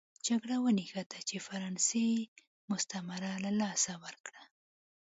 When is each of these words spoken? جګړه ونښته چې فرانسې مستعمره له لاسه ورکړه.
جګړه 0.27 0.55
ونښته 0.63 1.19
چې 1.29 1.37
فرانسې 1.47 2.07
مستعمره 2.69 3.31
له 3.43 3.51
لاسه 3.61 3.93
ورکړه. 4.03 4.41